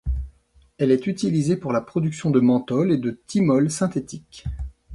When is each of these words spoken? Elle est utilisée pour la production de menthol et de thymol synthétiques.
Elle 0.79 0.89
est 0.89 1.05
utilisée 1.05 1.57
pour 1.57 1.71
la 1.71 1.79
production 1.79 2.31
de 2.31 2.39
menthol 2.39 2.91
et 2.91 2.97
de 2.97 3.21
thymol 3.27 3.69
synthétiques. 3.69 4.45